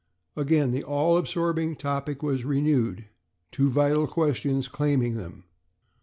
[0.35, 3.05] Again the all absorbing topic was renewed,
[3.51, 5.43] two vital questions claiming them.